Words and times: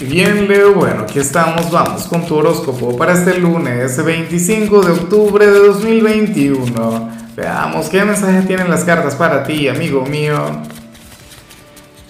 Bien, 0.00 0.48
Leo, 0.48 0.74
bueno, 0.74 1.02
aquí 1.02 1.20
estamos, 1.20 1.70
vamos 1.70 2.08
con 2.08 2.26
tu 2.26 2.34
horóscopo 2.34 2.96
para 2.96 3.12
este 3.12 3.38
lunes 3.38 4.04
25 4.04 4.82
de 4.82 4.90
octubre 4.90 5.46
de 5.46 5.56
2021. 5.56 7.10
Veamos 7.36 7.88
qué 7.90 8.04
mensajes 8.04 8.44
tienen 8.44 8.68
las 8.68 8.82
cartas 8.82 9.14
para 9.14 9.44
ti, 9.44 9.68
amigo 9.68 10.04
mío. 10.04 10.36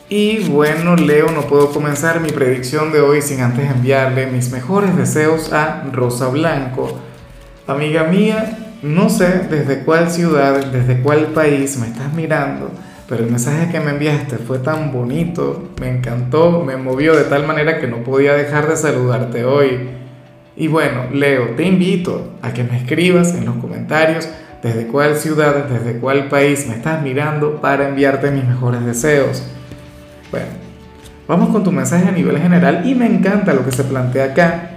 Y 0.09 0.49
bueno, 0.49 0.97
Leo, 0.97 1.31
no 1.31 1.43
puedo 1.43 1.69
comenzar 1.73 2.21
mi 2.21 2.31
predicción 2.31 2.91
de 2.91 3.03
hoy 3.03 3.21
sin 3.21 3.43
antes 3.43 3.71
enviarle 3.71 4.29
mis 4.29 4.51
mejores 4.51 4.97
deseos 4.97 5.53
a 5.53 5.85
Rosa 5.93 6.29
Blanco. 6.29 6.99
Amiga 7.67 8.05
mía, 8.05 8.77
no 8.83 9.11
sé 9.11 9.41
desde 9.51 9.85
cuál 9.85 10.11
ciudad, 10.11 10.65
desde 10.69 11.03
cuál 11.03 11.27
país 11.35 11.77
me 11.77 11.89
estás 11.89 12.15
mirando 12.15 12.71
pero 13.09 13.25
el 13.25 13.31
mensaje 13.31 13.71
que 13.71 13.81
me 13.81 13.91
enviaste 13.91 14.39
fue 14.39 14.59
tan 14.59 14.93
bonito, 14.93 15.71
me 15.81 15.89
encantó, 15.89 16.63
me 16.65 16.77
movió 16.77 17.15
de 17.15 17.25
tal 17.25 17.47
manera 17.47 17.79
que 17.79 17.87
no 17.87 17.99
podía 17.99 18.35
dejar 18.35 18.69
de 18.69 18.77
saludarte 18.77 19.45
hoy. 19.45 19.91
Y 20.57 20.69
bueno, 20.69 21.07
Leo, 21.13 21.51
te 21.57 21.65
invito 21.65 22.33
a 22.41 22.55
que 22.55 22.65
me 22.65 22.77
escribas 22.79 23.35
en 23.35 23.45
los 23.45 23.57
comentarios 23.57 24.29
desde 24.63 24.87
cuál 24.87 25.17
ciudad, 25.17 25.67
desde 25.67 25.99
cuál 25.99 26.29
país 26.29 26.67
me 26.67 26.75
estás 26.75 27.03
mirando 27.03 27.61
para 27.61 27.89
enviarte 27.89 28.31
mis 28.31 28.45
mejores 28.45 28.85
deseos. 28.87 29.43
Bueno, 30.31 30.47
vamos 31.29 31.51
con 31.51 31.63
tu 31.63 31.73
mensaje 31.73 32.09
a 32.09 32.13
nivel 32.13 32.39
general 32.39 32.89
y 32.89 32.95
me 32.95 33.07
encanta 33.07 33.53
lo 33.53 33.65
que 33.67 33.73
se 33.73 33.85
plantea 33.85 34.27
acá. 34.27 34.71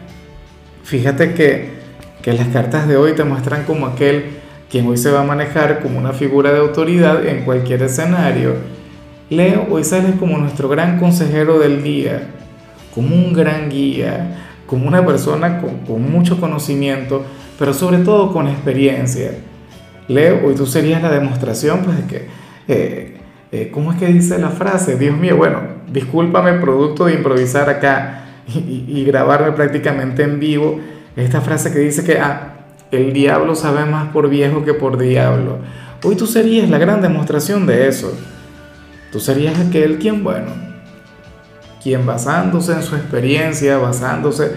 Fíjate 0.84 1.34
que, 1.34 1.70
que 2.22 2.34
las 2.34 2.50
cartas 2.50 2.90
de 2.90 2.98
hoy 2.98 3.14
te 3.14 3.24
muestran 3.24 3.64
como 3.64 3.88
aquel 3.88 4.37
quien 4.70 4.88
hoy 4.88 4.98
se 4.98 5.12
va 5.12 5.22
a 5.22 5.26
manejar 5.26 5.80
como 5.80 5.98
una 5.98 6.14
figura 6.14 6.52
de 6.52 6.60
autoridad 6.60 7.26
en 7.26 7.44
cualquier 7.44 7.84
escenario. 7.84 8.56
Leo 9.30 9.68
hoy 9.70 9.84
sales 9.84 10.16
como 10.20 10.38
nuestro 10.38 10.70
gran 10.70 11.00
consejero 11.00 11.60
del 11.60 11.84
día, 11.84 12.28
como 12.94 13.16
un 13.16 13.34
gran 13.34 13.70
guía, 13.70 14.62
como 14.66 14.88
una 14.88 15.06
persona 15.06 15.62
con, 15.62 16.12
mucho 16.12 16.40
conocimiento, 16.40 17.26
pero 17.58 17.74
sobre 17.74 18.00
todo 18.00 18.34
con 18.34 18.48
experiencia. 18.48 19.32
Leo, 20.08 20.42
hoy 20.46 20.56
tú 20.56 20.66
serías 20.66 21.02
la 21.02 21.12
demostración 21.12 21.82
pues, 21.84 21.98
de 21.98 22.04
que, 22.04 22.28
eh, 22.68 23.18
eh, 23.52 23.70
¿cómo 23.74 23.92
es 23.92 23.98
que 23.98 24.08
dice 24.08 24.38
la 24.38 24.50
frase? 24.50 24.98
Dios 24.98 25.18
mío, 25.18 25.38
bueno, 25.38 25.62
discúlpame, 25.92 26.54
producto 26.54 27.06
de 27.06 27.14
improvisar 27.14 27.70
acá 27.70 28.26
y, 28.48 28.86
y 28.88 29.06
grabarme 29.06 29.52
prácticamente 29.54 30.24
en 30.24 30.40
vivo, 30.40 30.80
esta 31.16 31.42
frase 31.42 31.72
que 31.74 31.80
dice 31.80 32.04
que, 32.04 32.20
ah, 32.20 32.57
el 32.92 33.14
diablo 33.14 33.56
sabe 33.56 33.86
más 33.86 34.10
por 34.10 34.30
viejo 34.30 34.64
que 34.64 34.74
por 34.74 34.98
diablo. 34.98 35.58
Hoy 36.04 36.16
tú 36.16 36.28
serías 36.28 36.70
la 36.70 36.78
gran 36.78 37.02
demostración 37.02 37.66
de 37.66 37.88
eso. 37.88 38.14
Tú 39.12 39.20
serías 39.20 39.60
aquel 39.60 39.98
quien, 40.00 40.24
bueno, 40.24 40.52
quien 41.82 42.06
basándose 42.06 42.74
en 42.74 42.84
su 42.84 42.96
experiencia, 42.96 43.78
basándose, 43.78 44.52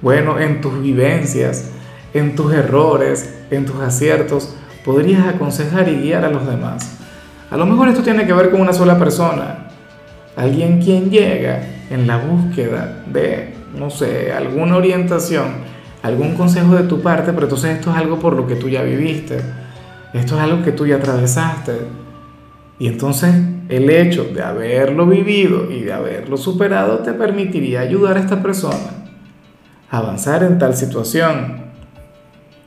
bueno, 0.00 0.38
en 0.38 0.60
tus 0.60 0.80
vivencias, 0.80 1.70
en 2.14 2.34
tus 2.34 2.52
errores, 2.52 3.34
en 3.50 3.66
tus 3.66 3.80
aciertos, 3.80 4.54
podrías 4.84 5.26
aconsejar 5.26 5.88
y 5.88 5.96
guiar 5.96 6.24
a 6.24 6.30
los 6.30 6.46
demás. 6.46 6.98
A 7.50 7.56
lo 7.56 7.66
mejor 7.66 7.88
esto 7.88 8.02
tiene 8.02 8.26
que 8.26 8.32
ver 8.32 8.50
con 8.50 8.60
una 8.60 8.72
sola 8.72 8.98
persona, 8.98 9.68
alguien 10.36 10.80
quien 10.80 11.10
llega 11.10 11.62
en 11.90 12.06
la 12.06 12.18
búsqueda 12.18 13.04
de, 13.06 13.54
no 13.76 13.90
sé, 13.90 14.32
alguna 14.32 14.76
orientación 14.76 15.65
algún 16.06 16.34
consejo 16.34 16.74
de 16.74 16.84
tu 16.84 17.00
parte, 17.02 17.32
pero 17.32 17.46
entonces 17.46 17.76
esto 17.76 17.90
es 17.90 17.96
algo 17.96 18.18
por 18.18 18.34
lo 18.34 18.46
que 18.46 18.56
tú 18.56 18.68
ya 18.68 18.82
viviste, 18.82 19.38
esto 20.12 20.36
es 20.36 20.40
algo 20.40 20.62
que 20.62 20.72
tú 20.72 20.86
ya 20.86 20.96
atravesaste. 20.96 21.72
Y 22.78 22.88
entonces 22.88 23.34
el 23.68 23.90
hecho 23.90 24.24
de 24.24 24.42
haberlo 24.42 25.06
vivido 25.06 25.70
y 25.70 25.80
de 25.80 25.92
haberlo 25.92 26.36
superado 26.36 26.98
te 26.98 27.12
permitiría 27.12 27.80
ayudar 27.80 28.16
a 28.16 28.20
esta 28.20 28.42
persona 28.42 29.06
a 29.90 29.98
avanzar 29.98 30.42
en 30.42 30.58
tal 30.58 30.74
situación. 30.76 31.66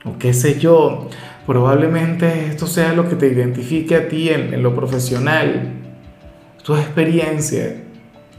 O 0.04 0.18
qué 0.18 0.32
sé 0.32 0.58
yo, 0.58 1.08
probablemente 1.46 2.46
esto 2.46 2.66
sea 2.66 2.92
lo 2.92 3.08
que 3.08 3.16
te 3.16 3.28
identifique 3.28 3.94
a 3.96 4.08
ti 4.08 4.30
en, 4.30 4.62
lo 4.62 4.74
profesional, 4.74 5.72
tu 6.64 6.74
experiencia. 6.74 7.84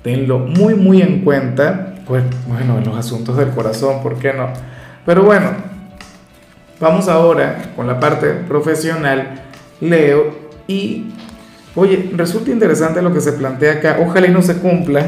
Tenlo 0.02 0.40
muy, 0.40 0.74
muy 0.74 1.02
en 1.02 1.22
cuenta, 1.22 1.96
pues 2.08 2.24
bueno, 2.48 2.80
en 2.80 2.86
los 2.86 2.98
asuntos 2.98 3.38
del 3.38 3.50
corazón, 3.50 4.02
¿por 4.02 4.18
qué 4.18 4.34
no? 4.34 4.50
Pero 5.06 5.24
bueno, 5.24 5.50
vamos 6.80 7.08
ahora 7.08 7.72
con 7.76 7.88
la 7.88 8.00
parte 8.00 8.28
profesional, 8.48 9.42
Leo, 9.80 10.36
y 10.68 11.06
oye, 11.76 12.12
resulta 12.16 12.52
interesante 12.52 13.02
lo 13.02 13.14
que 13.14 13.22
se 13.22 13.34
plantea 13.34 13.74
acá, 13.74 13.98
ojalá 14.02 14.28
y 14.28 14.32
no 14.32 14.42
se 14.42 14.58
cumpla, 14.58 15.06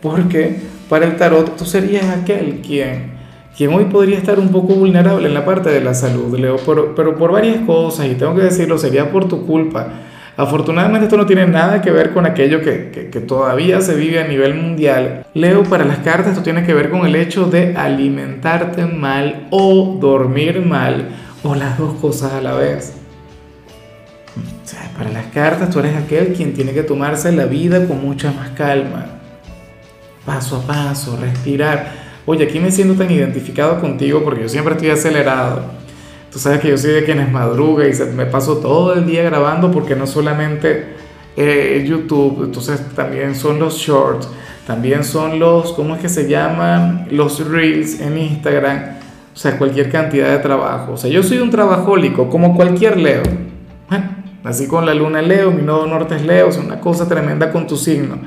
porque 0.00 0.60
para 0.88 1.06
el 1.06 1.16
tarot 1.16 1.56
tú 1.56 1.64
serías 1.64 2.04
aquel 2.10 2.60
quien, 2.64 3.12
quien 3.56 3.72
hoy 3.72 3.86
podría 3.86 4.18
estar 4.18 4.38
un 4.38 4.50
poco 4.50 4.74
vulnerable 4.74 5.26
en 5.26 5.34
la 5.34 5.44
parte 5.44 5.70
de 5.70 5.80
la 5.80 5.94
salud, 5.94 6.38
Leo, 6.38 6.56
pero, 6.64 6.94
pero 6.94 7.16
por 7.16 7.32
varias 7.32 7.58
cosas, 7.66 8.06
y 8.06 8.14
tengo 8.14 8.34
que 8.34 8.42
decirlo, 8.42 8.78
sería 8.78 9.10
por 9.10 9.26
tu 9.28 9.46
culpa 9.46 9.88
Afortunadamente 10.36 11.04
esto 11.04 11.16
no 11.16 11.26
tiene 11.26 11.46
nada 11.46 11.80
que 11.80 11.92
ver 11.92 12.12
con 12.12 12.26
aquello 12.26 12.60
que, 12.60 13.24
todavía 13.26 13.80
se 13.80 13.94
vive 13.94 14.20
a 14.20 14.26
nivel 14.26 14.54
mundial. 14.54 15.26
Leo, 15.32 15.62
para 15.62 15.84
las 15.84 15.98
cartas 15.98 16.32
esto 16.32 16.42
tiene 16.42 16.64
que 16.64 16.74
ver 16.74 16.90
con 16.90 17.06
el 17.06 17.14
hecho 17.14 17.46
de 17.46 17.76
alimentarte 17.76 18.84
mal 18.86 19.46
o 19.50 19.96
dormir 20.00 20.60
mal 20.64 21.10
o 21.44 21.54
las 21.54 21.78
dos 21.78 21.94
cosas 21.94 22.32
a 22.32 22.40
la 22.40 22.54
vez. 22.54 22.94
O 24.36 24.66
sea, 24.66 24.90
para 24.98 25.10
las 25.10 25.26
cartas 25.26 25.70
tú 25.70 25.78
eres 25.78 25.94
aquel 25.94 26.32
quien 26.32 26.52
tiene 26.52 26.72
que 26.72 26.82
tomarse 26.82 27.30
la 27.30 27.46
vida 27.46 27.86
con 27.86 28.04
mucha 28.04 28.32
más 28.32 28.50
calma. 28.50 29.06
Paso 30.26 30.56
a 30.56 30.66
paso, 30.66 31.16
respirar. 31.20 31.92
Oye, 32.26 32.44
aquí 32.44 32.58
me 32.58 32.72
siento 32.72 32.94
tan 32.94 33.12
identificado 33.12 33.80
contigo 33.80 34.24
porque 34.24 34.42
yo 34.42 34.48
siempre 34.48 34.74
estoy 34.74 34.90
acelerado 34.90 35.83
Tú 36.34 36.40
sabes 36.40 36.58
que 36.58 36.68
yo 36.68 36.76
soy 36.76 36.90
de 36.90 37.04
quienes 37.04 37.30
madruga 37.30 37.86
y 37.86 37.92
me 38.12 38.26
paso 38.26 38.56
todo 38.56 38.92
el 38.94 39.06
día 39.06 39.22
grabando 39.22 39.70
porque 39.70 39.94
no 39.94 40.04
solamente 40.04 40.96
eh, 41.36 41.84
YouTube, 41.86 42.42
entonces 42.46 42.82
también 42.96 43.36
son 43.36 43.60
los 43.60 43.76
shorts, 43.76 44.28
también 44.66 45.04
son 45.04 45.38
los, 45.38 45.74
¿cómo 45.74 45.94
es 45.94 46.00
que 46.00 46.08
se 46.08 46.28
llaman? 46.28 47.06
Los 47.12 47.48
reels 47.48 48.00
en 48.00 48.18
Instagram, 48.18 48.96
o 49.32 49.36
sea, 49.36 49.56
cualquier 49.56 49.92
cantidad 49.92 50.28
de 50.28 50.38
trabajo. 50.38 50.94
O 50.94 50.96
sea, 50.96 51.08
yo 51.08 51.22
soy 51.22 51.38
un 51.38 51.50
trabajólico 51.50 52.28
como 52.28 52.56
cualquier 52.56 52.96
Leo. 52.96 53.22
así 54.42 54.66
con 54.66 54.86
la 54.86 54.92
luna 54.92 55.22
Leo, 55.22 55.52
mi 55.52 55.62
nodo 55.62 55.86
norte 55.86 56.16
es 56.16 56.22
Leo, 56.22 56.48
es 56.48 56.58
una 56.58 56.80
cosa 56.80 57.06
tremenda 57.06 57.52
con 57.52 57.68
tu 57.68 57.76
signo. 57.76 58.18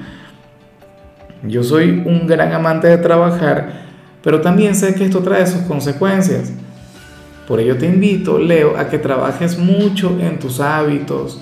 Yo 1.44 1.62
soy 1.62 2.04
un 2.06 2.26
gran 2.26 2.54
amante 2.54 2.88
de 2.88 3.00
trabajar, 3.00 3.82
pero 4.24 4.40
también 4.40 4.76
sé 4.76 4.96
que 4.96 5.04
esto 5.04 5.20
trae 5.20 5.46
sus 5.46 5.64
consecuencias. 5.64 6.54
Por 7.48 7.62
ello 7.62 7.78
te 7.78 7.86
invito, 7.86 8.38
Leo, 8.38 8.78
a 8.78 8.90
que 8.90 9.00
trabajes 9.00 9.58
mucho 9.58 10.18
en 10.20 10.38
tus 10.38 10.60
hábitos. 10.60 11.42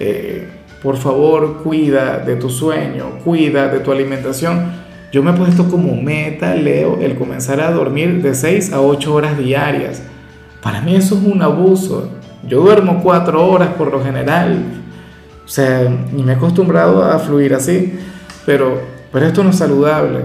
Eh, 0.00 0.48
por 0.82 0.96
favor, 0.96 1.62
cuida 1.62 2.18
de 2.18 2.36
tu 2.36 2.48
sueño, 2.48 3.18
cuida 3.22 3.68
de 3.68 3.80
tu 3.80 3.92
alimentación. 3.92 4.72
Yo 5.12 5.22
me 5.22 5.32
he 5.32 5.34
puesto 5.34 5.68
como 5.68 5.94
meta, 6.00 6.54
Leo, 6.54 6.98
el 7.00 7.14
comenzar 7.16 7.60
a 7.60 7.70
dormir 7.70 8.22
de 8.22 8.34
6 8.34 8.72
a 8.72 8.80
8 8.80 9.14
horas 9.14 9.38
diarias. 9.38 10.02
Para 10.62 10.80
mí 10.80 10.96
eso 10.96 11.16
es 11.16 11.22
un 11.22 11.42
abuso. 11.42 12.10
Yo 12.48 12.62
duermo 12.62 13.00
4 13.02 13.46
horas 13.46 13.68
por 13.74 13.92
lo 13.92 14.02
general. 14.02 14.64
O 15.44 15.48
sea, 15.48 15.82
y 15.84 16.22
me 16.22 16.32
he 16.32 16.36
acostumbrado 16.36 17.04
a 17.04 17.18
fluir 17.18 17.52
así. 17.54 17.98
Pero, 18.46 18.80
pero 19.12 19.26
esto 19.26 19.44
no 19.44 19.50
es 19.50 19.56
saludable. 19.56 20.20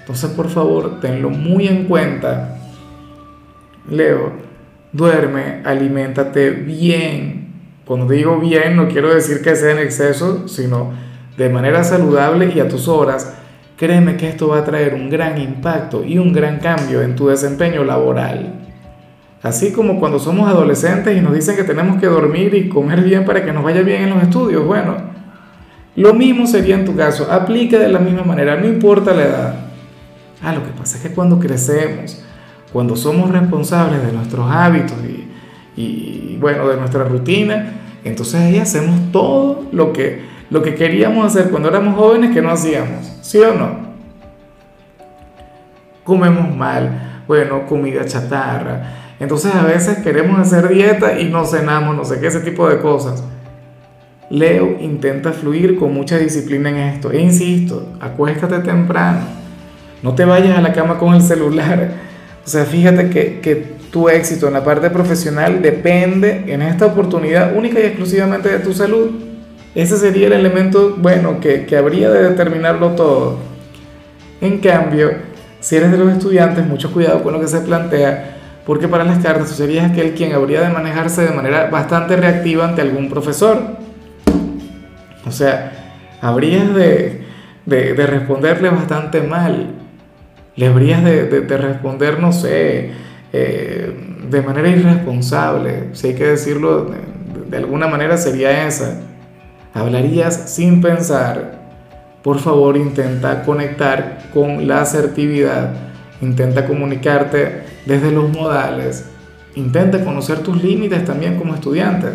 Entonces, 0.00 0.30
por 0.30 0.48
favor, 0.48 0.98
tenlo 1.00 1.28
muy 1.30 1.68
en 1.68 1.84
cuenta. 1.84 2.58
Leo, 3.88 4.32
duerme, 4.92 5.62
aliméntate 5.64 6.50
bien. 6.50 7.52
Cuando 7.84 8.06
digo 8.06 8.38
bien, 8.38 8.76
no 8.76 8.88
quiero 8.88 9.12
decir 9.12 9.42
que 9.42 9.56
sea 9.56 9.72
en 9.72 9.78
exceso, 9.78 10.46
sino 10.48 10.92
de 11.36 11.48
manera 11.48 11.82
saludable 11.82 12.52
y 12.54 12.60
a 12.60 12.68
tus 12.68 12.88
horas. 12.88 13.34
Créeme 13.76 14.16
que 14.16 14.28
esto 14.28 14.48
va 14.48 14.58
a 14.58 14.64
traer 14.64 14.94
un 14.94 15.10
gran 15.10 15.40
impacto 15.40 16.04
y 16.04 16.18
un 16.18 16.32
gran 16.32 16.58
cambio 16.58 17.02
en 17.02 17.16
tu 17.16 17.28
desempeño 17.28 17.82
laboral. 17.82 18.60
Así 19.42 19.72
como 19.72 19.98
cuando 19.98 20.20
somos 20.20 20.48
adolescentes 20.48 21.16
y 21.16 21.20
nos 21.20 21.34
dicen 21.34 21.56
que 21.56 21.64
tenemos 21.64 22.00
que 22.00 22.06
dormir 22.06 22.54
y 22.54 22.68
comer 22.68 23.02
bien 23.02 23.24
para 23.24 23.44
que 23.44 23.52
nos 23.52 23.64
vaya 23.64 23.82
bien 23.82 24.02
en 24.02 24.10
los 24.10 24.22
estudios, 24.22 24.64
bueno, 24.64 24.96
lo 25.96 26.14
mismo 26.14 26.46
sería 26.46 26.76
en 26.76 26.84
tu 26.84 26.94
caso, 26.94 27.30
aplica 27.30 27.78
de 27.78 27.88
la 27.88 27.98
misma 27.98 28.22
manera, 28.22 28.56
no 28.56 28.68
importa 28.68 29.12
la 29.12 29.22
edad. 29.24 29.54
Ah, 30.40 30.52
lo 30.52 30.64
que 30.64 30.70
pasa 30.70 30.96
es 30.96 31.02
que 31.02 31.14
cuando 31.14 31.40
crecemos, 31.40 32.24
cuando 32.72 32.96
somos 32.96 33.30
responsables 33.30 34.04
de 34.04 34.12
nuestros 34.12 34.50
hábitos 34.50 34.96
y, 35.76 36.36
bueno, 36.40 36.68
de 36.68 36.76
nuestra 36.76 37.04
rutina, 37.04 37.74
entonces 38.04 38.40
ahí 38.40 38.58
hacemos 38.58 39.12
todo 39.12 39.66
lo 39.72 39.92
que, 39.92 40.22
lo 40.50 40.62
que 40.62 40.74
queríamos 40.74 41.26
hacer 41.26 41.50
cuando 41.50 41.68
éramos 41.68 41.96
jóvenes 41.96 42.32
que 42.32 42.42
no 42.42 42.50
hacíamos, 42.50 43.18
¿sí 43.20 43.38
o 43.38 43.54
no? 43.54 43.92
Comemos 46.04 46.54
mal, 46.54 47.22
bueno, 47.28 47.66
comida 47.66 48.04
chatarra. 48.04 49.14
Entonces 49.20 49.54
a 49.54 49.62
veces 49.62 49.98
queremos 49.98 50.40
hacer 50.40 50.68
dieta 50.68 51.18
y 51.20 51.28
no 51.28 51.44
cenamos, 51.44 51.94
no 51.94 52.04
sé 52.04 52.18
qué, 52.18 52.26
ese 52.26 52.40
tipo 52.40 52.68
de 52.68 52.80
cosas. 52.80 53.22
Leo 54.30 54.78
intenta 54.80 55.32
fluir 55.32 55.78
con 55.78 55.94
mucha 55.94 56.18
disciplina 56.18 56.70
en 56.70 56.76
esto. 56.76 57.12
E 57.12 57.20
insisto, 57.20 57.92
acuéstate 58.00 58.58
temprano 58.60 59.42
no 60.02 60.16
te 60.16 60.24
vayas 60.24 60.58
a 60.58 60.60
la 60.60 60.72
cama 60.72 60.98
con 60.98 61.14
el 61.14 61.22
celular. 61.22 62.11
O 62.44 62.48
sea, 62.48 62.64
fíjate 62.64 63.08
que, 63.08 63.40
que 63.40 63.54
tu 63.90 64.08
éxito 64.08 64.48
en 64.48 64.54
la 64.54 64.64
parte 64.64 64.90
profesional 64.90 65.62
depende 65.62 66.44
en 66.48 66.62
esta 66.62 66.86
oportunidad 66.86 67.54
única 67.54 67.78
y 67.78 67.84
exclusivamente 67.84 68.48
de 68.48 68.58
tu 68.58 68.72
salud. 68.72 69.10
Ese 69.74 69.96
sería 69.96 70.26
el 70.26 70.32
elemento, 70.32 70.96
bueno, 70.98 71.40
que, 71.40 71.66
que 71.66 71.76
habría 71.76 72.10
de 72.10 72.30
determinarlo 72.30 72.90
todo. 72.90 73.38
En 74.40 74.58
cambio, 74.58 75.12
si 75.60 75.76
eres 75.76 75.92
de 75.92 75.98
los 75.98 76.12
estudiantes, 76.12 76.66
mucho 76.66 76.92
cuidado 76.92 77.22
con 77.22 77.32
lo 77.32 77.40
que 77.40 77.46
se 77.46 77.60
plantea, 77.60 78.38
porque 78.66 78.88
para 78.88 79.04
las 79.04 79.22
cartas 79.22 79.48
tú 79.48 79.54
serías 79.54 79.90
aquel 79.90 80.14
quien 80.14 80.32
habría 80.32 80.62
de 80.62 80.70
manejarse 80.70 81.22
de 81.22 81.30
manera 81.30 81.68
bastante 81.70 82.16
reactiva 82.16 82.64
ante 82.68 82.82
algún 82.82 83.08
profesor. 83.08 83.58
O 85.26 85.30
sea, 85.30 85.94
habrías 86.20 86.74
de, 86.74 87.22
de, 87.66 87.94
de 87.94 88.06
responderle 88.06 88.70
bastante 88.70 89.20
mal. 89.20 89.81
Le 90.56 90.66
habrías 90.66 91.02
de, 91.04 91.26
de 91.26 91.56
responder, 91.56 92.20
no 92.20 92.32
sé, 92.32 92.90
eh, 93.32 94.18
de 94.28 94.42
manera 94.42 94.68
irresponsable, 94.68 95.88
si 95.92 96.08
hay 96.08 96.14
que 96.14 96.26
decirlo 96.26 96.90
de 97.48 97.56
alguna 97.56 97.86
manera 97.86 98.16
sería 98.16 98.66
esa. 98.66 99.00
Hablarías 99.74 100.50
sin 100.50 100.80
pensar, 100.80 101.60
por 102.22 102.38
favor 102.38 102.76
intenta 102.76 103.42
conectar 103.42 104.30
con 104.32 104.68
la 104.68 104.82
asertividad, 104.82 105.74
intenta 106.20 106.66
comunicarte 106.66 107.64
desde 107.86 108.12
los 108.12 108.30
modales, 108.30 109.06
intenta 109.54 110.04
conocer 110.04 110.38
tus 110.38 110.62
límites 110.62 111.04
también 111.04 111.36
como 111.36 111.54
estudiante. 111.54 112.08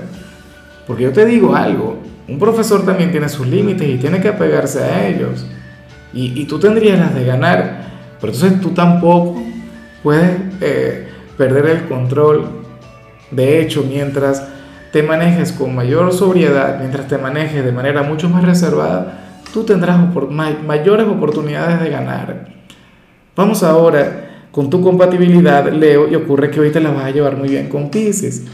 Porque 0.86 1.04
yo 1.04 1.12
te 1.12 1.26
digo 1.26 1.56
algo, 1.56 1.98
un 2.28 2.40
profesor 2.40 2.86
también 2.86 3.12
tiene 3.12 3.30
sus 3.30 3.48
límites 3.48 3.88
y 3.88 3.98
tiene 3.98 4.22
que 4.22 4.30
apegarse 4.30 4.84
a 4.84 5.08
ellos. 5.08 5.46
Y, 6.14 6.46
tú 6.46 6.58
tendrías 6.58 6.98
las 6.98 7.14
de 7.14 7.26
ganar, 7.26 7.87
pero 8.20 8.34
entonces 8.34 8.62
tú 8.62 8.70
tampoco 8.72 9.42
puedes 10.04 10.32
eh, 10.62 11.08
perder 11.38 11.66
el 11.68 11.88
control. 11.88 12.46
De 13.32 13.62
hecho, 13.62 13.84
mientras 13.88 14.48
te 14.92 15.04
manejes 15.04 15.52
con 15.52 15.76
mayor 15.76 16.12
sobriedad, 16.14 16.80
mientras 16.80 17.08
te 17.08 17.18
manejes 17.18 17.64
de 17.64 17.72
manera 17.72 18.04
mucho 18.04 18.30
más 18.30 18.44
reservada, 18.44 19.42
tú 19.54 19.64
tendrás 19.64 20.00
mayores 20.66 21.08
oportunidades 21.08 21.82
de 21.82 21.90
ganar. 21.90 22.48
Vamos 23.36 23.64
ahora 23.64 24.48
con 24.52 24.70
tu 24.70 24.82
compatibilidad, 24.82 25.72
Leo, 25.72 26.08
y 26.08 26.16
ocurre 26.16 26.50
que 26.50 26.60
hoy 26.60 26.72
te 26.72 26.80
la 26.80 26.92
vas 26.92 27.06
a 27.06 27.12
llevar 27.12 27.38
muy 27.38 27.50
bien 27.50 27.70
con 27.70 27.92
Pisces. 27.92 28.46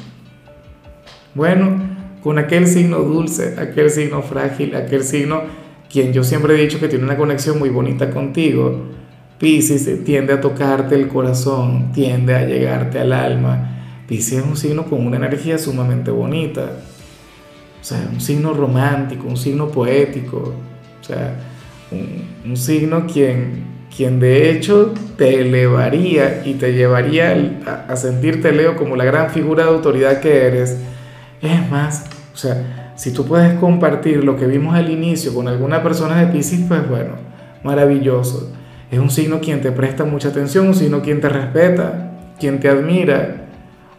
Bueno, 1.33 1.81
con 2.21 2.37
aquel 2.37 2.67
signo 2.67 2.99
dulce, 2.99 3.55
aquel 3.59 3.89
signo 3.89 4.21
frágil, 4.21 4.75
aquel 4.75 5.03
signo 5.03 5.41
quien 5.89 6.11
yo 6.11 6.23
siempre 6.23 6.55
he 6.55 6.57
dicho 6.57 6.79
que 6.79 6.87
tiene 6.87 7.05
una 7.05 7.17
conexión 7.17 7.59
muy 7.59 7.69
bonita 7.69 8.09
contigo. 8.09 8.81
Pisces 9.43 10.05
tiende 10.05 10.31
a 10.31 10.39
tocarte 10.39 10.95
el 10.95 11.09
corazón, 11.09 11.91
tiende 11.91 12.33
a 12.33 12.45
llegarte 12.45 13.01
al 13.01 13.11
alma 13.11 13.73
Pisces 14.07 14.39
es 14.39 14.45
un 14.45 14.55
signo 14.55 14.85
con 14.85 15.05
una 15.05 15.17
energía 15.17 15.57
sumamente 15.57 16.11
bonita. 16.11 16.61
O 17.81 17.83
sea, 17.83 18.07
un 18.09 18.21
signo 18.21 18.53
romántico, 18.53 19.27
un 19.27 19.35
signo 19.35 19.67
poético. 19.67 20.53
O 21.01 21.03
sea, 21.03 21.35
un, 22.45 22.55
signo 22.55 23.05
quien, 23.05 23.65
quien 23.93 24.21
de 24.21 24.49
hecho 24.49 24.93
te 25.17 25.41
elevaría 25.41 26.43
y 26.45 26.53
te 26.53 26.71
llevaría 26.71 27.35
a, 27.65 27.91
a, 27.91 27.97
sentirte, 27.97 28.53
Leo, 28.53 28.77
como 28.77 28.95
la 28.95 29.03
gran 29.03 29.29
figura 29.29 29.65
de 29.65 29.71
autoridad 29.71 30.21
que 30.21 30.47
eres. 30.47 30.77
Es 31.41 31.69
más, 31.69 32.05
o 32.33 32.37
sea, 32.37 32.93
si 32.95 33.11
tú 33.11 33.25
puedes 33.25 33.59
compartir 33.59 34.23
lo 34.23 34.37
que 34.37 34.47
vimos 34.47 34.73
al 34.73 34.89
inicio 34.89 35.33
con 35.33 35.49
alguna 35.49 35.83
persona 35.83 36.23
de 36.23 36.27
Pisces, 36.31 36.61
pues 36.65 36.87
bueno, 36.87 37.15
maravilloso. 37.61 38.53
Es 38.93 38.99
un 38.99 39.09
signo 39.09 39.39
quien 39.41 39.61
te 39.61 39.71
presta 39.71 40.05
mucha 40.05 40.29
atención, 40.29 40.67
un 40.67 40.75
signo 40.75 41.01
quien 41.01 41.19
te 41.19 41.27
respeta, 41.27 42.11
quien 42.39 42.59
te 42.59 42.69
admira, 42.69 43.43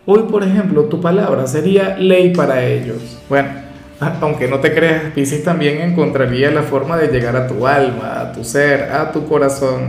Hoy, 0.06 0.24
por 0.30 0.42
ejemplo, 0.42 0.84
tu 0.84 1.00
palabra 1.00 1.46
sería 1.46 1.96
ley 1.96 2.34
para 2.34 2.62
ellos. 2.62 3.18
Bueno, 3.30 3.48
aunque 4.20 4.48
no 4.48 4.60
te 4.60 4.74
creas, 4.74 5.04
Pisces 5.14 5.42
también 5.42 5.80
encontraría 5.80 6.50
la 6.50 6.62
forma 6.62 6.98
de 6.98 7.08
llegar 7.08 7.34
a 7.36 7.46
tu 7.46 7.66
alma, 7.66 8.20
a 8.20 8.32
tu 8.32 8.44
ser, 8.44 8.92
a 8.92 9.12
tu 9.12 9.26
corazón. 9.26 9.88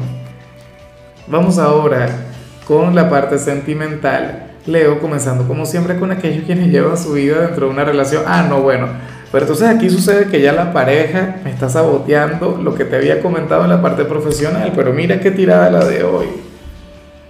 Vamos 1.27 1.57
ahora 1.57 2.07
con 2.65 2.95
la 2.95 3.09
parte 3.09 3.37
sentimental. 3.37 4.53
Leo, 4.65 4.99
comenzando 4.99 5.45
como 5.49 5.65
siempre 5.65 5.97
con 5.99 6.11
aquellos 6.11 6.45
quienes 6.45 6.69
llevan 6.69 6.97
su 6.97 7.11
vida 7.11 7.41
dentro 7.41 7.65
de 7.65 7.73
una 7.73 7.83
relación. 7.83 8.23
Ah, 8.25 8.47
no, 8.49 8.61
bueno. 8.61 8.87
Pero 9.35 9.47
entonces 9.47 9.67
aquí 9.67 9.89
sucede 9.89 10.27
que 10.27 10.39
ya 10.39 10.53
la 10.53 10.71
pareja 10.71 11.41
me 11.43 11.51
está 11.51 11.67
saboteando 11.67 12.57
lo 12.63 12.73
que 12.73 12.85
te 12.85 12.95
había 12.95 13.19
comentado 13.19 13.65
en 13.65 13.69
la 13.69 13.81
parte 13.81 14.05
profesional. 14.05 14.71
Pero 14.73 14.93
mira 14.93 15.19
qué 15.19 15.29
tirada 15.29 15.69
la 15.69 15.83
de 15.83 16.05
hoy 16.05 16.27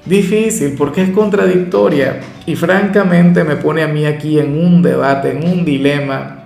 difícil 0.06 0.76
porque 0.78 1.02
es 1.02 1.10
contradictoria 1.10 2.20
y 2.46 2.56
francamente 2.56 3.44
me 3.44 3.56
pone 3.56 3.82
a 3.82 3.88
mí 3.88 4.06
aquí 4.06 4.38
en 4.38 4.56
un 4.56 4.84
debate, 4.84 5.32
en 5.32 5.50
un 5.50 5.66
dilema. 5.66 6.44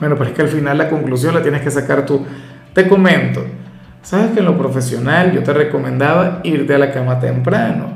Bueno, 0.00 0.16
pero 0.18 0.30
es 0.30 0.34
que 0.34 0.42
al 0.42 0.48
final 0.48 0.76
la 0.78 0.88
conclusión 0.88 1.32
la 1.32 1.42
tienes 1.42 1.62
que 1.62 1.70
sacar 1.70 2.04
tú. 2.04 2.26
Te 2.72 2.88
comento, 2.88 3.44
sabes 4.02 4.32
que 4.32 4.40
en 4.40 4.46
lo 4.46 4.58
profesional 4.58 5.30
yo 5.30 5.44
te 5.44 5.52
recomendaba 5.52 6.40
irte 6.42 6.74
a 6.74 6.78
la 6.78 6.90
cama 6.90 7.20
temprano, 7.20 7.92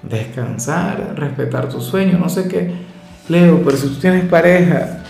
descansar, 0.00 1.14
respetar 1.16 1.68
tu 1.68 1.80
sueño, 1.80 2.18
no 2.20 2.28
sé 2.28 2.46
qué. 2.46 2.70
Leo, 3.28 3.62
pero 3.64 3.76
si 3.76 3.88
tú 3.88 3.98
tienes 3.98 4.26
pareja, 4.26 5.00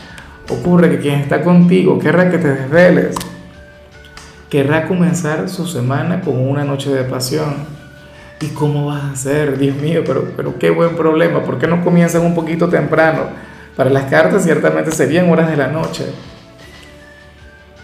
ocurre 0.49 0.91
que 0.91 0.99
quien 0.99 1.21
está 1.21 1.43
contigo 1.43 1.99
querrá 1.99 2.31
que 2.31 2.39
te 2.39 2.49
desveles, 2.49 3.17
querrá 4.51 4.87
comenzar 4.87 5.49
su 5.49 5.67
semana 5.67 6.21
con 6.21 6.39
una 6.39 6.65
noche 6.65 6.91
de 6.91 7.05
pasión 7.05 7.77
¿Y 8.41 8.49
cómo 8.49 8.87
vas 8.87 9.03
a 9.03 9.11
hacer? 9.13 9.59
Dios 9.59 9.77
mío, 9.77 10.03
pero, 10.05 10.33
pero 10.37 10.59
qué 10.59 10.71
buen 10.71 10.95
problema. 10.95 11.43
¿Por 11.43 11.59
qué 11.59 11.67
no 11.67 11.83
comienzan 11.83 12.23
un 12.23 12.35
poquito 12.35 12.69
temprano? 12.69 13.23
Para 13.77 13.89
las 13.89 14.05
cartas 14.05 14.45
ciertamente 14.45 14.91
serían 14.91 15.31
horas 15.31 15.51
de 15.51 15.57
la 15.57 15.69
noche. 15.69 16.05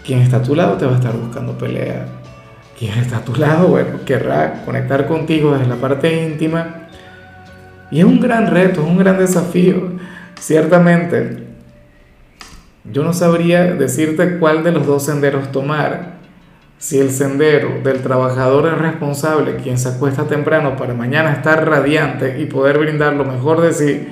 Quien 0.05 0.19
está 0.19 0.37
a 0.37 0.43
tu 0.43 0.55
lado 0.55 0.77
te 0.77 0.85
va 0.85 0.93
a 0.93 0.95
estar 0.95 1.15
buscando 1.15 1.57
pelea. 1.57 2.05
Quien 2.77 2.97
está 2.99 3.17
a 3.17 3.25
tu 3.25 3.35
lado, 3.35 3.67
bueno, 3.69 4.01
querrá 4.05 4.63
conectar 4.65 5.07
contigo 5.07 5.53
desde 5.53 5.67
la 5.67 5.75
parte 5.75 6.23
íntima. 6.23 6.87
Y 7.89 7.99
es 7.99 8.05
un 8.05 8.19
gran 8.19 8.47
reto, 8.47 8.81
es 8.81 8.87
un 8.87 8.97
gran 8.97 9.17
desafío. 9.17 9.93
Ciertamente, 10.39 11.47
yo 12.85 13.03
no 13.03 13.13
sabría 13.13 13.73
decirte 13.73 14.39
cuál 14.39 14.63
de 14.63 14.71
los 14.71 14.85
dos 14.85 15.03
senderos 15.05 15.51
tomar 15.51 16.13
si 16.83 16.99
el 16.99 17.11
sendero 17.11 17.79
del 17.81 18.01
trabajador 18.01 18.67
es 18.67 18.77
responsable, 18.77 19.55
quien 19.55 19.77
se 19.77 19.87
acuesta 19.87 20.25
temprano 20.25 20.75
para 20.75 20.93
mañana 20.93 21.31
estar 21.31 21.65
radiante 21.65 22.41
y 22.41 22.45
poder 22.45 22.77
brindar 22.77 23.13
lo 23.13 23.23
mejor 23.23 23.61
de 23.61 23.71
sí, 23.71 24.07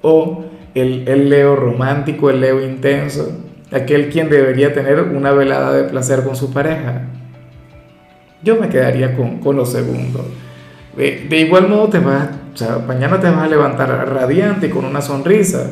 o 0.00 0.46
el, 0.74 1.06
el 1.08 1.28
Leo 1.28 1.56
romántico, 1.56 2.30
el 2.30 2.40
Leo 2.40 2.64
intenso, 2.64 3.32
aquel 3.70 4.08
quien 4.08 4.30
debería 4.30 4.72
tener 4.72 5.00
una 5.00 5.32
velada 5.32 5.74
de 5.74 5.84
placer 5.84 6.24
con 6.24 6.36
su 6.36 6.54
pareja. 6.54 7.02
Yo 8.42 8.56
me 8.56 8.70
quedaría 8.70 9.14
con, 9.14 9.38
con 9.40 9.56
lo 9.56 9.66
segundo. 9.66 10.24
De, 10.96 11.26
de, 11.28 11.40
igual 11.40 11.68
modo, 11.68 11.90
mañana 12.86 13.20
te 13.20 13.28
vas 13.28 13.44
a 13.44 13.46
levantar 13.46 13.90
radiante 14.08 14.68
y 14.68 14.70
con 14.70 14.86
una 14.86 15.02
sonrisa. 15.02 15.70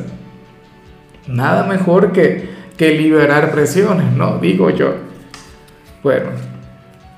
Nada 1.27 1.63
mejor 1.63 2.11
que, 2.11 2.49
que 2.77 2.91
liberar 2.91 3.51
presiones, 3.51 4.11
¿no? 4.13 4.37
Digo 4.37 4.69
yo. 4.69 4.95
Bueno, 6.03 6.29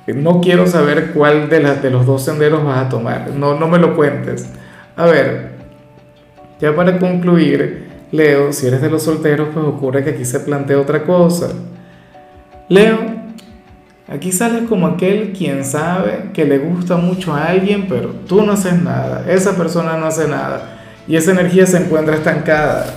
no 0.08 0.40
quiero 0.42 0.66
saber 0.68 1.12
cuál 1.14 1.50
de, 1.50 1.60
de 1.60 1.92
los 1.92 2.06
dos 2.06 2.24
senderos 2.24 2.64
vas 2.64 2.86
a 2.86 2.90
tomar. 2.90 3.32
No, 3.32 3.60
no 3.60 3.68
me 3.68 3.78
lo 3.78 3.96
cuentes. 3.96 4.50
A 4.96 5.06
ver, 5.06 5.52
ya 6.60 6.76
para 6.76 6.98
concluir, 6.98 7.88
Leo, 8.12 8.54
si 8.54 8.68
eres 8.68 8.82
de 8.82 8.90
los 8.90 9.04
solteros, 9.04 9.50
pues 9.54 9.66
ocurre 9.66 10.04
que 10.04 10.12
aquí 10.12 10.26
se 10.26 10.40
plantea 10.40 10.80
otra 10.80 11.04
cosa. 11.04 11.50
Leo, 12.70 12.98
aquí 14.08 14.32
sales 14.32 14.64
como 14.68 14.88
aquel 14.88 15.34
quien 15.34 15.66
sabe 15.66 16.32
que 16.34 16.46
le 16.46 16.58
gusta 16.58 16.96
mucho 16.96 17.34
a 17.34 17.46
alguien, 17.46 17.88
pero 17.88 18.10
tú 18.28 18.44
no 18.44 18.54
haces 18.54 18.82
nada, 18.82 19.26
esa 19.28 19.56
persona 19.56 19.98
no 19.98 20.06
hace 20.06 20.28
nada, 20.28 20.80
y 21.08 21.16
esa 21.16 21.32
energía 21.32 21.66
se 21.66 21.78
encuentra 21.78 22.16
estancada. 22.16 22.97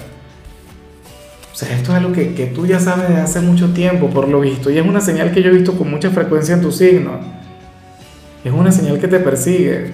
O 1.52 1.56
sea, 1.56 1.74
esto 1.76 1.92
es 1.92 1.98
algo 1.98 2.12
que, 2.12 2.34
que 2.34 2.46
tú 2.46 2.66
ya 2.66 2.78
sabes 2.78 3.08
desde 3.08 3.20
hace 3.20 3.40
mucho 3.40 3.72
tiempo, 3.72 4.08
por 4.08 4.28
lo 4.28 4.40
visto, 4.40 4.70
y 4.70 4.78
es 4.78 4.86
una 4.86 5.00
señal 5.00 5.32
que 5.32 5.42
yo 5.42 5.50
he 5.50 5.54
visto 5.54 5.76
con 5.76 5.90
mucha 5.90 6.10
frecuencia 6.10 6.54
en 6.54 6.62
tu 6.62 6.70
signo. 6.70 7.18
Es 8.44 8.52
una 8.52 8.72
señal 8.72 8.98
que 8.98 9.08
te 9.08 9.18
persigue. 9.18 9.90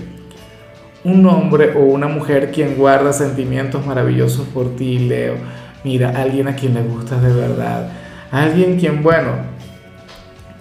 Un 1.02 1.26
hombre 1.26 1.72
o 1.76 1.80
una 1.80 2.06
mujer 2.06 2.52
quien 2.52 2.76
guarda 2.76 3.12
sentimientos 3.12 3.84
maravillosos 3.84 4.46
por 4.48 4.76
ti, 4.76 4.98
Leo. 4.98 5.34
Mira, 5.82 6.10
alguien 6.10 6.48
a 6.48 6.54
quien 6.54 6.75
le 6.75 6.82
gustas 6.82 7.22
de 7.22 7.32
verdad. 7.32 7.90
Alguien 8.30 8.78
quien, 8.78 9.02
bueno, 9.02 9.32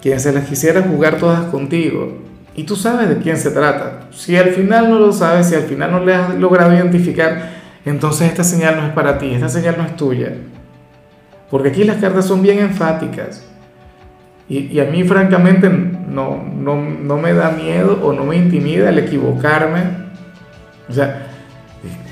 quien 0.00 0.18
se 0.18 0.32
las 0.32 0.48
quisiera 0.48 0.82
jugar 0.82 1.18
todas 1.18 1.46
contigo. 1.46 2.18
Y 2.56 2.64
tú 2.64 2.74
sabes 2.74 3.08
de 3.08 3.18
quién 3.18 3.36
se 3.36 3.50
trata. 3.50 4.08
Si 4.12 4.36
al 4.36 4.50
final 4.50 4.88
no 4.88 4.98
lo 4.98 5.12
sabes, 5.12 5.48
si 5.48 5.54
al 5.54 5.64
final 5.64 5.90
no 5.90 6.04
le 6.04 6.14
has 6.14 6.34
logrado 6.36 6.72
identificar, 6.72 7.50
entonces 7.84 8.28
esta 8.28 8.42
señal 8.42 8.76
no 8.76 8.86
es 8.86 8.92
para 8.92 9.18
ti, 9.18 9.34
esta 9.34 9.48
señal 9.48 9.76
no 9.78 9.84
es 9.84 9.94
tuya. 9.96 10.32
Porque 11.50 11.68
aquí 11.68 11.84
las 11.84 11.98
cartas 11.98 12.26
son 12.26 12.42
bien 12.42 12.58
enfáticas. 12.58 13.44
Y, 14.48 14.78
a 14.78 14.84
mí 14.84 15.02
francamente 15.02 15.68
no, 15.68 16.42
no, 16.42 16.76
no, 16.76 17.16
me 17.16 17.32
da 17.32 17.50
miedo 17.50 17.98
o 18.02 18.12
no 18.12 18.24
me 18.24 18.36
intimida 18.36 18.90
el 18.90 18.98
equivocarme. 18.98 19.82
O 20.88 20.92
sea, 20.92 21.26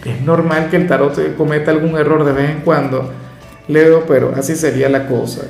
es 0.05 0.21
normal 0.23 0.69
que 0.69 0.77
el 0.77 0.87
tarot 0.87 1.37
cometa 1.37 1.71
algún 1.71 1.97
error 1.97 2.25
de 2.25 2.33
vez 2.33 2.51
en 2.51 2.61
cuando, 2.61 3.11
Leo, 3.69 4.05
pero 4.07 4.35
así 4.37 4.57
sería 4.57 4.89
la 4.89 5.07
cosa. 5.07 5.43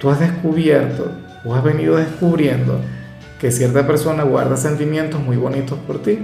Tú 0.00 0.10
has 0.10 0.18
descubierto 0.18 1.12
o 1.44 1.54
has 1.54 1.62
venido 1.62 1.96
descubriendo 1.96 2.80
que 3.40 3.52
cierta 3.52 3.86
persona 3.86 4.24
guarda 4.24 4.56
sentimientos 4.56 5.20
muy 5.22 5.36
bonitos 5.36 5.78
por 5.86 6.02
ti. 6.02 6.18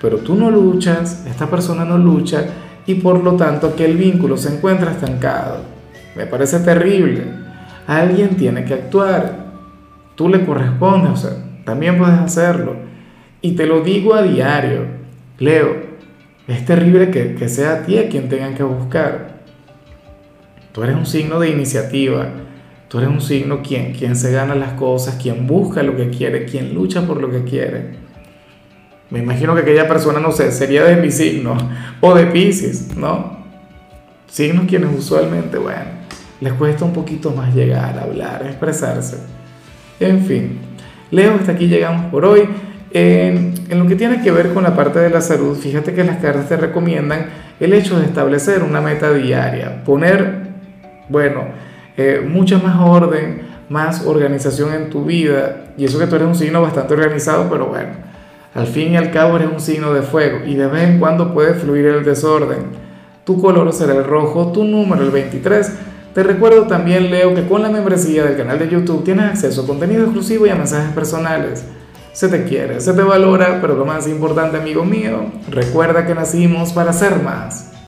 Pero 0.00 0.18
tú 0.18 0.34
no 0.34 0.50
luchas, 0.50 1.24
esta 1.26 1.46
persona 1.46 1.86
no 1.86 1.96
lucha 1.96 2.44
y 2.86 2.94
por 2.96 3.22
lo 3.22 3.34
tanto 3.36 3.68
aquel 3.68 3.96
vínculo 3.96 4.36
se 4.36 4.54
encuentra 4.54 4.92
estancado. 4.92 5.62
Me 6.14 6.26
parece 6.26 6.60
terrible. 6.60 7.24
Alguien 7.86 8.36
tiene 8.36 8.64
que 8.64 8.74
actuar. 8.74 9.46
Tú 10.14 10.28
le 10.28 10.44
correspondes, 10.44 11.10
o 11.10 11.16
sea, 11.16 11.30
también 11.64 11.98
puedes 11.98 12.14
hacerlo. 12.14 12.76
Y 13.42 13.52
te 13.52 13.66
lo 13.66 13.80
digo 13.80 14.14
a 14.14 14.22
diario. 14.22 14.86
Leo, 15.38 15.76
es 16.48 16.64
terrible 16.64 17.10
que, 17.10 17.48
sea 17.48 17.72
a 17.72 17.82
ti 17.82 17.98
a 17.98 18.08
quien 18.08 18.28
tengan 18.28 18.54
que 18.54 18.62
buscar. 18.62 19.42
Tú 20.72 20.82
eres 20.82 20.96
un 20.96 21.06
signo 21.06 21.38
de 21.40 21.50
iniciativa. 21.50 22.28
Tú 22.88 22.98
eres 22.98 23.10
un 23.10 23.20
signo 23.20 23.62
quien, 23.62 23.92
quien 23.92 24.14
se 24.14 24.30
gana 24.30 24.54
las 24.54 24.74
cosas, 24.74 25.16
quien 25.20 25.46
busca 25.46 25.82
lo 25.82 25.96
que 25.96 26.08
quiere, 26.10 26.44
quien 26.44 26.72
lucha 26.72 27.04
por 27.06 27.20
lo 27.20 27.30
que 27.30 27.42
quiere. 27.42 28.05
Me 29.10 29.20
imagino 29.20 29.54
que 29.54 29.60
aquella 29.60 29.86
persona, 29.86 30.18
no 30.18 30.32
sé, 30.32 30.50
sería 30.50 30.84
de 30.84 30.96
mi 30.96 31.10
signo 31.10 31.56
o 32.00 32.14
de 32.14 32.26
Pisces, 32.26 32.96
¿no? 32.96 33.36
Signos 34.26 34.66
quienes 34.66 34.90
usualmente, 34.96 35.58
bueno, 35.58 35.84
les 36.40 36.52
cuesta 36.54 36.84
un 36.84 36.92
poquito 36.92 37.30
más 37.30 37.54
llegar, 37.54 37.98
a 37.98 38.02
hablar, 38.02 38.42
a 38.42 38.48
expresarse. 38.48 39.18
En 40.00 40.24
fin, 40.24 40.58
Leo, 41.10 41.34
hasta 41.34 41.52
aquí 41.52 41.68
llegamos 41.68 42.06
por 42.10 42.24
hoy. 42.24 42.48
En, 42.92 43.54
lo 43.70 43.86
que 43.86 43.94
tiene 43.94 44.22
que 44.22 44.30
ver 44.30 44.52
con 44.52 44.62
la 44.62 44.74
parte 44.74 44.98
de 44.98 45.10
la 45.10 45.20
salud, 45.20 45.56
fíjate 45.56 45.94
que 45.94 46.02
las 46.02 46.18
cartas 46.18 46.48
te 46.48 46.56
recomiendan 46.56 47.26
el 47.60 47.72
hecho 47.72 47.98
de 47.98 48.06
establecer 48.06 48.62
una 48.62 48.80
meta 48.80 49.12
diaria, 49.12 49.84
poner, 49.84 50.48
bueno, 51.08 51.44
eh, 51.96 52.26
mucha 52.26 52.58
más 52.58 52.76
orden, 52.80 53.42
más 53.68 54.04
organización 54.04 54.74
en 54.74 54.90
tu 54.90 55.04
vida. 55.04 55.64
Y 55.78 55.84
eso 55.84 55.98
que 55.98 56.06
tú 56.06 56.16
eres 56.16 56.28
un 56.28 56.34
signo 56.34 56.60
bastante 56.60 56.94
organizado, 56.94 57.48
pero 57.50 57.66
bueno, 57.66 57.90
al 58.56 58.66
fin 58.66 58.92
y 58.92 58.96
al 58.96 59.10
cabo 59.10 59.36
eres 59.36 59.48
un 59.52 59.60
signo 59.60 59.92
de 59.92 60.02
fuego 60.02 60.38
y 60.46 60.54
de 60.54 60.66
vez 60.66 60.88
en 60.88 60.98
cuando 60.98 61.32
puede 61.32 61.54
fluir 61.54 61.86
el 61.86 62.04
desorden. 62.04 62.86
Tu 63.24 63.40
color 63.40 63.72
será 63.72 63.94
el 63.94 64.04
rojo, 64.04 64.52
tu 64.52 64.64
número 64.64 65.02
el 65.02 65.10
23 65.10 65.72
te 66.16 66.22
recuerdo 66.22 66.66
también, 66.66 67.10
Leo, 67.10 67.34
que 67.34 67.46
con 67.46 67.60
la 67.60 67.68
membresía 67.68 68.24
del 68.24 68.38
canal 68.38 68.58
de 68.58 68.70
YouTube 68.70 69.04
tienes 69.04 69.26
acceso 69.26 69.60
a 69.60 69.66
contenido 69.66 70.04
exclusivo 70.04 70.46
y 70.46 70.48
a 70.48 70.54
mensajes 70.54 70.94
personales. 70.94 71.62
Se 72.14 72.28
te 72.30 72.44
quiere, 72.44 72.80
se 72.80 72.94
te 72.94 73.02
valora, 73.02 73.58
pero 73.60 73.74
lo 73.74 73.84
más 73.84 74.08
importante, 74.08 74.56
amigo 74.56 74.82
mío, 74.82 75.26
recuerda 75.50 76.06
que 76.06 76.14
nacimos 76.14 76.72
para 76.72 76.94
ser 76.94 77.22
más. 77.22 77.75